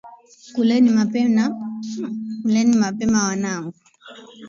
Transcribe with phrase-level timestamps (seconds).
[0.55, 0.89] Kuleni
[2.83, 3.73] mapema wanangu.